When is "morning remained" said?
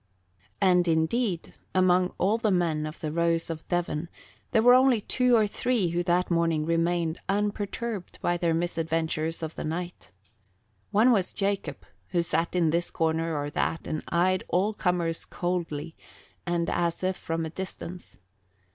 6.31-7.19